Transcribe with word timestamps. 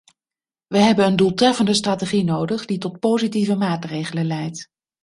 We 0.67 0.77
hebben 0.77 1.05
een 1.05 1.15
doeltreffende 1.15 1.73
strategie 1.73 2.23
nodig 2.23 2.65
die 2.65 2.77
tot 2.77 2.99
positieve 2.99 3.55
maatregelen 3.55 4.25
leidt. 4.25 4.67